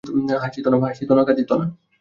[0.43, 0.65] হাসিত
[1.11, 1.65] না, কাঁদিত না।